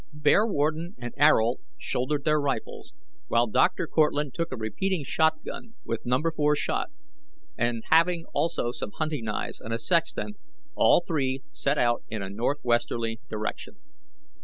Bearwarden 0.13 0.95
and 0.97 1.13
Ayrault 1.15 1.59
shouldered 1.77 2.25
their 2.25 2.39
rifles, 2.41 2.91
while 3.27 3.45
Dr. 3.45 3.85
Cortlandt 3.85 4.33
took 4.33 4.51
a 4.51 4.57
repeating 4.57 5.03
shot 5.03 5.45
gun 5.45 5.75
with 5.85 6.07
No. 6.07 6.19
4 6.35 6.55
shot, 6.55 6.89
and, 7.55 7.83
having 7.91 8.25
also 8.33 8.71
some 8.71 8.93
hunting 8.93 9.25
knives 9.25 9.61
and 9.61 9.71
a 9.71 9.77
sextant, 9.77 10.37
all 10.73 11.03
three 11.07 11.43
set 11.51 11.77
out 11.77 12.03
in 12.09 12.23
a 12.23 12.31
northwesterly 12.31 13.19
direction. 13.29 13.75